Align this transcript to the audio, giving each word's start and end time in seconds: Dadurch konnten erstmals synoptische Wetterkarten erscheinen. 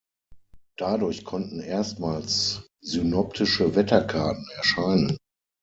Dadurch 0.77 1.25
konnten 1.25 1.59
erstmals 1.59 2.65
synoptische 2.81 3.75
Wetterkarten 3.75 4.47
erscheinen. 4.57 5.15